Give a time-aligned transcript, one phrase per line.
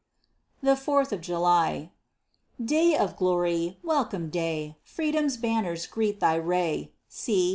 [0.63, 1.91] THE FOURTH OF JULY
[2.59, 3.77] Day of glory!
[3.83, 4.77] Welcome day!
[4.83, 7.49] Freedom's banners greet thy ray; See!